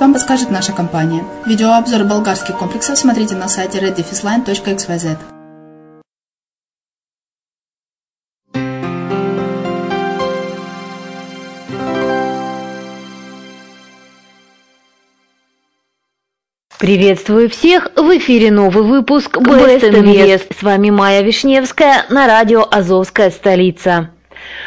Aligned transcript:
вам 0.00 0.14
подскажет 0.14 0.50
наша 0.50 0.72
компания. 0.72 1.22
Видеообзор 1.44 2.04
болгарских 2.04 2.56
комплексов 2.56 2.98
смотрите 2.98 3.34
на 3.34 3.46
сайте 3.46 3.78
reddefisline.xyz. 3.78 5.18
Приветствую 16.78 17.50
всех! 17.50 17.90
В 17.96 18.16
эфире 18.16 18.50
новый 18.50 18.84
выпуск 18.84 19.36
Best 19.36 19.90
Invest. 19.90 20.54
С 20.58 20.62
вами 20.62 20.88
Майя 20.88 21.22
Вишневская 21.22 22.06
на 22.08 22.26
радио 22.26 22.66
«Азовская 22.70 23.30
столица». 23.30 24.15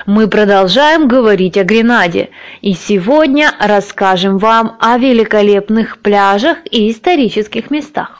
Мы 0.06 0.28
продолжаем 0.28 1.08
говорить 1.08 1.58
о 1.58 1.64
Гренаде, 1.64 2.30
и 2.62 2.74
сегодня 2.74 3.54
расскажем 3.60 4.38
вам 4.38 4.78
о 4.80 4.98
великолепных 4.98 6.00
пляжах 6.00 6.58
и 6.72 6.92
исторических 6.92 7.70
местах. 7.70 8.20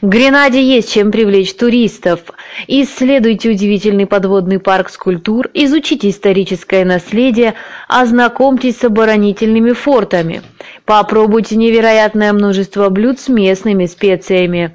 В 0.00 0.08
Гренаде 0.08 0.62
есть 0.62 0.92
чем 0.92 1.12
привлечь 1.12 1.54
туристов. 1.54 2.20
Исследуйте 2.66 3.50
удивительный 3.50 4.06
подводный 4.06 4.58
парк 4.58 4.88
скульптур, 4.88 5.50
изучите 5.52 6.08
историческое 6.08 6.84
наследие, 6.84 7.54
ознакомьтесь 7.88 8.78
с 8.78 8.84
оборонительными 8.84 9.72
фортами. 9.72 10.42
Попробуйте 10.86 11.56
невероятное 11.56 12.32
множество 12.32 12.88
блюд 12.88 13.20
с 13.20 13.28
местными 13.28 13.86
специями. 13.86 14.72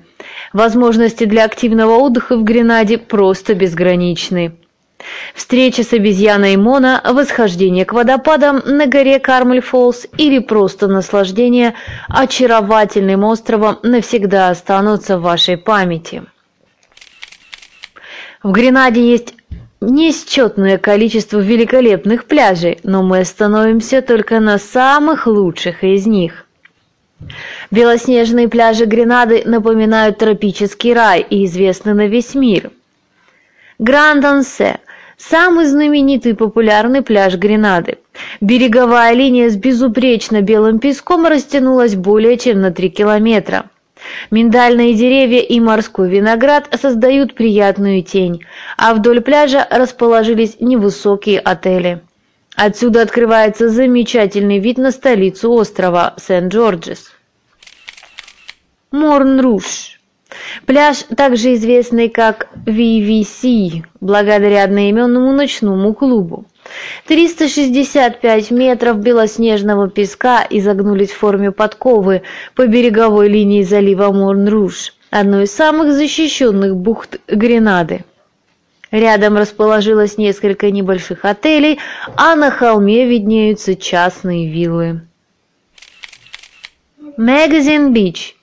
Возможности 0.54 1.26
для 1.26 1.46
активного 1.46 1.98
отдыха 1.98 2.38
в 2.38 2.44
Гренаде 2.44 2.98
просто 2.98 3.54
безграничны. 3.54 4.54
Встреча 5.36 5.84
с 5.84 5.94
обезьяной 5.94 6.56
Мона, 6.58 7.02
восхождение 7.06 7.86
к 7.86 7.94
водопадам 7.94 8.62
на 8.66 8.88
горе 8.88 9.20
Кармель-Фоллс 9.20 10.08
или 10.18 10.40
просто 10.40 10.88
наслаждение 10.88 11.76
очаровательным 12.08 13.24
островом 13.24 13.78
навсегда 13.84 14.50
останутся 14.50 15.18
в 15.18 15.22
вашей 15.22 15.58
памяти. 15.58 16.24
В 18.42 18.52
Гренаде 18.52 19.08
есть 19.08 19.36
несчетное 19.82 20.78
количество 20.78 21.40
великолепных 21.40 22.26
пляжей, 22.26 22.80
но 22.84 23.04
мы 23.04 23.20
остановимся 23.20 24.02
только 24.02 24.40
на 24.40 24.58
самых 24.58 25.28
лучших 25.28 25.84
из 25.84 26.08
них. 26.08 26.46
Белоснежные 27.72 28.48
пляжи 28.48 28.86
Гренады 28.86 29.44
напоминают 29.46 30.18
тропический 30.20 30.94
рай 30.94 31.26
и 31.28 31.46
известны 31.46 31.94
на 31.94 32.08
весь 32.08 32.36
мир. 32.36 32.72
Гранд-Ансе– 33.80 34.80
самый 35.18 35.66
знаменитый 35.66 36.32
и 36.32 36.36
популярный 36.36 37.02
пляж 37.02 37.36
Гренады. 37.36 37.98
Береговая 38.40 39.14
линия 39.14 39.50
с 39.50 39.56
безупречно 39.56 40.42
белым 40.42 40.80
песком 40.80 41.26
растянулась 41.26 41.96
более 41.96 42.38
чем 42.38 42.62
на 42.62 42.72
3 42.72 42.90
километра. 42.90 43.70
Миндальные 44.30 44.94
деревья 44.94 45.40
и 45.40 45.60
морской 45.60 46.10
виноград 46.10 46.70
создают 46.80 47.34
приятную 47.34 48.04
тень, 48.04 48.44
а 48.78 48.94
вдоль 48.94 49.22
пляжа 49.22 49.68
расположились 49.70 50.58
невысокие 50.60 51.40
отели. 51.40 52.02
Отсюда 52.56 53.02
открывается 53.02 53.70
замечательный 53.70 54.60
вид 54.60 54.78
на 54.78 54.92
столицу 54.92 55.52
острова 55.52 56.16
Сент-Джорджес. 56.18 57.12
Морн-Руш. 58.92 60.00
Пляж, 60.68 61.06
также 61.16 61.54
известный 61.54 62.10
как 62.10 62.50
VVC, 62.66 63.86
благодаря 64.02 64.66
одноименному 64.66 65.32
ночному 65.32 65.94
клубу. 65.94 66.44
365 67.08 68.52
метров 68.52 68.98
белоснежного 68.98 69.90
песка 69.90 70.46
изогнулись 70.50 71.12
в 71.12 71.18
форме 71.20 71.54
подковы 71.54 72.24
по 72.54 72.68
береговой 72.68 73.30
линии 73.30 73.64
залива 73.64 74.12
Морн-Руш, 74.12 74.94
одной 75.10 75.46
из 75.46 75.56
самых 75.56 75.94
защищенных 75.94 76.76
бухт 76.76 77.22
Гренады. 77.30 78.04
Рядом 78.92 79.38
расположилось 79.38 80.18
несколько 80.18 80.70
небольших 80.70 81.24
отелей, 81.24 81.80
а 82.18 82.36
на 82.36 82.52
холме 82.52 83.06
виднеются 83.06 83.78
частные 83.78 84.52
виллы. 84.52 85.00
Магазин 87.16 87.94
Бич 87.94 88.37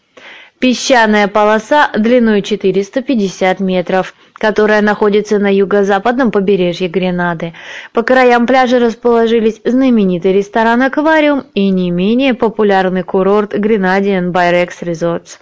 Песчаная 0.60 1.28
полоса 1.28 1.90
длиной 1.94 2.40
450 2.40 3.60
метров, 3.60 4.14
которая 4.34 4.82
находится 4.82 5.38
на 5.38 5.52
юго-западном 5.52 6.30
побережье 6.30 6.88
Гренады. 6.88 7.54
По 7.92 8.02
краям 8.02 8.46
пляжа 8.46 8.78
расположились 8.78 9.60
знаменитый 9.64 10.32
ресторан 10.32 10.82
«Аквариум» 10.82 11.44
и 11.54 11.68
не 11.70 11.90
менее 11.90 12.34
популярный 12.34 13.02
курорт 13.02 13.52
Гренадиан 13.52 14.30
Байрекс 14.30 14.80
Resorts. 14.82 15.38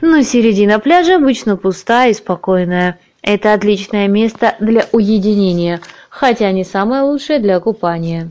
Но 0.00 0.22
середина 0.22 0.78
пляжа 0.80 1.16
обычно 1.16 1.56
пустая 1.56 2.10
и 2.10 2.14
спокойная. 2.14 2.98
Это 3.22 3.52
отличное 3.52 4.08
место 4.08 4.56
для 4.60 4.86
уединения, 4.92 5.80
хотя 6.08 6.50
не 6.52 6.64
самое 6.64 7.02
лучшее 7.02 7.38
для 7.38 7.60
купания. 7.60 8.30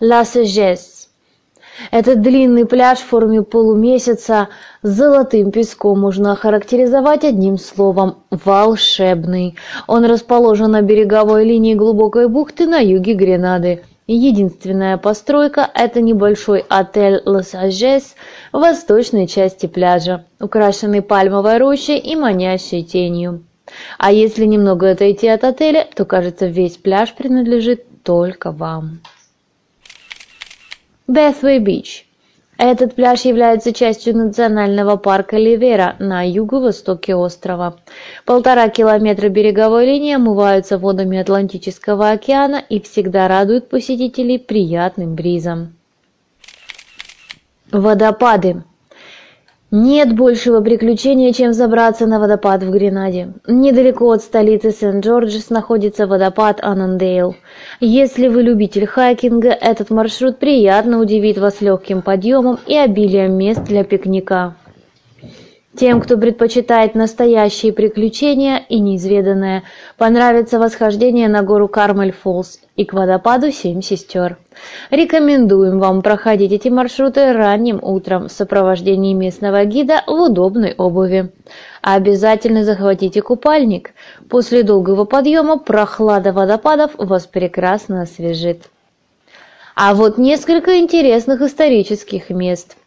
Ла 0.00 0.24
Сежес 0.24 0.95
этот 1.90 2.20
длинный 2.20 2.66
пляж 2.66 2.98
в 2.98 3.06
форме 3.06 3.42
полумесяца 3.42 4.48
с 4.82 4.88
золотым 4.88 5.50
песком 5.50 6.00
можно 6.00 6.32
охарактеризовать 6.32 7.24
одним 7.24 7.58
словом– 7.58 8.18
волшебный. 8.30 9.56
Он 9.86 10.04
расположен 10.04 10.70
на 10.72 10.82
береговой 10.82 11.44
линии 11.44 11.74
глубокой 11.74 12.28
бухты 12.28 12.66
на 12.66 12.78
юге 12.78 13.14
Гренады. 13.14 13.82
Единственная 14.06 14.98
постройка– 14.98 15.68
это 15.74 16.00
небольшой 16.00 16.64
отель 16.68 17.20
«Лос-Ажес» 17.24 18.14
в 18.52 18.60
восточной 18.60 19.26
части 19.26 19.66
пляжа, 19.66 20.24
украшенный 20.38 21.02
пальмовой 21.02 21.58
рощей 21.58 21.98
и 21.98 22.14
манящей 22.14 22.84
тенью. 22.84 23.42
А 23.98 24.12
если 24.12 24.44
немного 24.44 24.90
отойти 24.90 25.26
от 25.26 25.42
отеля, 25.42 25.88
то, 25.94 26.04
кажется, 26.04 26.46
весь 26.46 26.76
пляж 26.76 27.14
принадлежит 27.14 28.04
только 28.04 28.52
вам. 28.52 29.00
Бэthвей 31.06 31.60
Бич. 31.60 32.04
Этот 32.58 32.94
пляж 32.94 33.20
является 33.26 33.72
частью 33.72 34.16
национального 34.16 34.96
парка 34.96 35.36
Ливера 35.36 35.94
на 35.98 36.26
юго-востоке 36.26 37.14
острова. 37.14 37.76
Полтора 38.24 38.68
километра 38.70 39.28
береговой 39.28 39.86
линии 39.86 40.14
омываются 40.14 40.78
водами 40.78 41.18
Атлантического 41.18 42.10
океана 42.10 42.56
и 42.56 42.80
всегда 42.80 43.28
радуют 43.28 43.68
посетителей 43.68 44.38
приятным 44.38 45.14
бризом. 45.14 45.74
Водопады. 47.70 48.64
Нет 49.72 50.14
большего 50.14 50.60
приключения, 50.60 51.32
чем 51.32 51.52
забраться 51.52 52.06
на 52.06 52.20
водопад 52.20 52.62
в 52.62 52.70
Гренаде. 52.70 53.32
Недалеко 53.48 54.12
от 54.12 54.22
столицы 54.22 54.70
Сент-Джорджес 54.70 55.50
находится 55.50 56.06
водопад 56.06 56.60
Анандейл. 56.62 57.34
Если 57.80 58.28
вы 58.28 58.42
любитель 58.42 58.86
хайкинга, 58.86 59.48
этот 59.48 59.90
маршрут 59.90 60.38
приятно 60.38 61.00
удивит 61.00 61.38
вас 61.38 61.60
легким 61.60 62.02
подъемом 62.02 62.60
и 62.64 62.76
обилием 62.76 63.32
мест 63.32 63.64
для 63.64 63.82
пикника. 63.82 64.54
Тем, 65.76 66.00
кто 66.00 66.16
предпочитает 66.16 66.94
настоящие 66.94 67.72
приключения 67.72 68.64
и 68.68 68.78
неизведанное, 68.78 69.64
понравится 69.98 70.60
восхождение 70.60 71.28
на 71.28 71.42
гору 71.42 71.66
Кармель-Фоллс 71.66 72.60
и 72.76 72.84
к 72.84 72.92
водопаду 72.92 73.50
Семь 73.50 73.82
сестер. 73.82 74.38
Рекомендуем 74.90 75.78
вам 75.78 76.02
проходить 76.02 76.52
эти 76.52 76.68
маршруты 76.68 77.32
ранним 77.32 77.78
утром 77.82 78.28
в 78.28 78.32
сопровождении 78.32 79.14
местного 79.14 79.64
гида 79.64 80.02
в 80.06 80.12
удобной 80.12 80.74
обуви. 80.76 81.30
Обязательно 81.82 82.64
захватите 82.64 83.22
купальник. 83.22 83.90
После 84.28 84.62
долгого 84.62 85.04
подъема 85.04 85.58
прохлада 85.58 86.32
водопадов 86.32 86.92
вас 86.98 87.26
прекрасно 87.26 88.02
освежит. 88.02 88.64
А 89.74 89.94
вот 89.94 90.18
несколько 90.18 90.78
интересных 90.78 91.42
исторических 91.42 92.30
мест– 92.30 92.76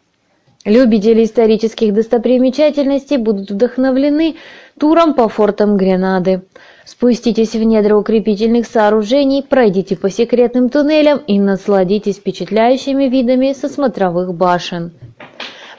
Любители 0.66 1.24
исторических 1.24 1.94
достопримечательностей 1.94 3.16
будут 3.16 3.50
вдохновлены 3.50 4.36
туром 4.78 5.14
по 5.14 5.26
фортам 5.30 5.78
Гренады. 5.78 6.42
Спуститесь 6.90 7.54
в 7.54 7.62
недра 7.62 7.94
укрепительных 7.94 8.66
сооружений, 8.66 9.44
пройдите 9.48 9.96
по 9.96 10.10
секретным 10.10 10.68
туннелям 10.68 11.18
и 11.18 11.38
насладитесь 11.38 12.16
впечатляющими 12.16 13.04
видами 13.04 13.52
со 13.52 13.68
смотровых 13.68 14.34
башен. 14.34 14.90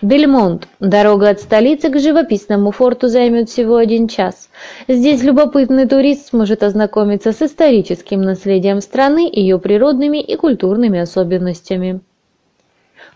Бельмонт. 0.01 0.69
Дорога 0.79 1.31
от 1.31 1.41
столицы 1.41 1.89
к 1.89 1.99
живописному 1.99 2.71
форту 2.71 3.09
займет 3.09 3.49
всего 3.49 3.75
один 3.75 4.07
час. 4.07 4.49
Здесь 4.87 5.21
любопытный 5.21 5.85
турист 5.85 6.29
сможет 6.29 6.63
ознакомиться 6.63 7.33
с 7.33 7.41
историческим 7.41 8.21
наследием 8.21 8.79
страны, 8.79 9.29
ее 9.29 9.59
природными 9.59 10.21
и 10.21 10.37
культурными 10.37 10.97
особенностями. 10.97 11.99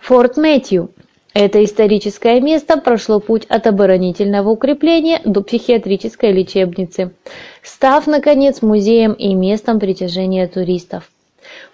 Форт 0.01 0.35
Мэтью. 0.35 0.89
Это 1.35 1.61
историческое 1.65 2.39
место 2.39 2.77
прошло 2.77 3.19
путь 3.19 3.45
от 3.49 3.67
оборонительного 3.67 4.51
укрепления 4.51 5.19
до 5.25 5.41
психиатрической 5.41 6.31
лечебницы, 6.31 7.11
став, 7.61 8.07
наконец, 8.07 8.61
музеем 8.61 9.11
и 9.11 9.33
местом 9.33 9.81
притяжения 9.81 10.47
туристов. 10.47 11.11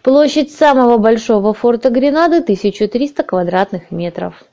Площадь 0.02 0.52
самого 0.52 0.98
большого 0.98 1.54
форта 1.54 1.92
Гренады– 1.92 2.38
1300 2.40 3.22
квадратных 3.22 3.92
метров. 3.92 4.44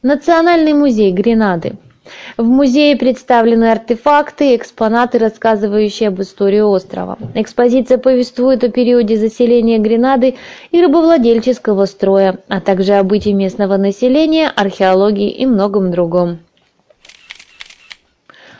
Национальный 0.00 0.72
музей 0.72 1.10
Гренады– 1.10 1.72
в 2.36 2.44
музее 2.44 2.96
представлены 2.96 3.70
артефакты 3.70 4.52
и 4.52 4.56
экспонаты, 4.56 5.18
рассказывающие 5.18 6.08
об 6.08 6.20
истории 6.20 6.60
острова. 6.60 7.18
Экспозиция 7.34 7.98
повествует 7.98 8.64
о 8.64 8.70
периоде 8.70 9.16
заселения 9.16 9.78
Гренады 9.78 10.36
и 10.70 10.82
рабовладельческого 10.82 11.86
строя, 11.86 12.38
а 12.48 12.60
также 12.60 12.94
о 12.94 13.04
бытии 13.04 13.32
местного 13.32 13.76
населения, 13.76 14.48
археологии 14.54 15.30
и 15.30 15.46
многом 15.46 15.90
другом. 15.90 16.38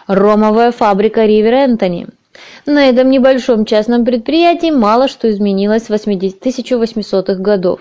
Ромовая 0.07 0.71
фабрика 0.71 1.25
Ривер 1.25 1.55
Энтони. 1.55 2.09
На 2.67 2.89
этом 2.89 3.11
небольшом 3.11 3.65
частном 3.65 4.05
предприятии 4.05 4.71
мало 4.71 5.09
что 5.09 5.31
изменилось 5.31 5.85
с 5.85 5.91
1800-х 5.91 7.35
годов. 7.35 7.81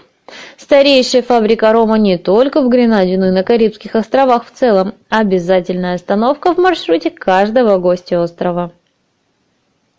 Старейшая 0.57 1.21
фабрика 1.21 1.71
рома 1.73 1.97
не 1.97 2.17
только 2.17 2.61
в 2.61 2.69
Гренаде, 2.69 3.17
но 3.17 3.27
и 3.27 3.31
на 3.31 3.43
Карибских 3.43 3.95
островах 3.95 4.45
в 4.45 4.51
целом. 4.51 4.93
Обязательная 5.09 5.95
остановка 5.95 6.53
в 6.53 6.57
маршруте 6.57 7.09
каждого 7.09 7.77
гостя 7.77 8.21
острова. 8.21 8.71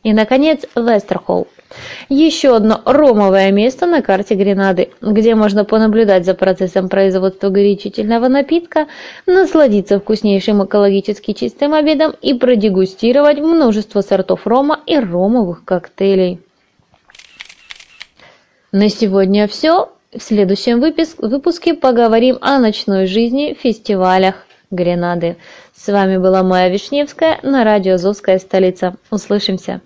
И, 0.02 0.12
наконец, 0.12 0.64
Вестерхолл. 0.76 1.49
Еще 2.09 2.54
одно 2.54 2.81
ромовое 2.85 3.50
место 3.50 3.87
на 3.87 4.02
карте 4.02 4.35
Гренады, 4.35 4.90
где 5.00 5.35
можно 5.35 5.64
понаблюдать 5.64 6.25
за 6.25 6.35
процессом 6.35 6.88
производства 6.88 7.49
горячительного 7.49 8.28
напитка, 8.28 8.87
насладиться 9.26 9.99
вкуснейшим 9.99 10.64
экологически 10.64 11.33
чистым 11.33 11.75
обедом 11.75 12.14
и 12.21 12.35
продегустировать 12.35 13.38
множество 13.38 14.02
сортов 14.02 14.47
рома 14.47 14.81
и 14.87 14.99
ромовых 14.99 15.64
коктейлей. 15.64 16.40
На 18.71 18.88
сегодня 18.88 19.49
все. 19.49 19.90
В 20.14 20.23
следующем 20.23 20.80
выпуске 20.80 21.75
поговорим 21.75 22.38
о 22.40 22.61
ночной 22.61 23.06
жизни 23.06 23.52
в 23.52 23.61
фестивалях 23.61 24.47
Гренады. 24.71 25.38
С 25.75 25.92
вами 25.92 26.18
была 26.18 26.44
Майя 26.44 26.71
Вишневская 26.71 27.40
на 27.42 27.64
радио 27.64 27.94
«Азовская 27.94 28.38
столица». 28.38 28.94
Услышимся! 29.11 29.80